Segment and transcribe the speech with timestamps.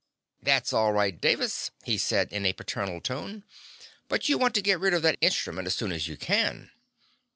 [0.41, 3.43] "That's all right, Davis," he said in a paternal tone,
[4.07, 6.71] "but you want to get rid of that instrument as soon as you can."